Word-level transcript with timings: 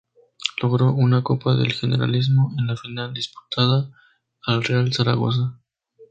Logró 0.63 0.91
una 0.95 1.21
Copa 1.21 1.53
del 1.53 1.73
Generalísimo 1.73 2.55
en 2.57 2.65
la 2.65 2.75
final 2.75 3.13
disputada 3.13 3.91
al 4.47 4.63
Real 4.63 4.91
Zaragoza. 4.91 5.59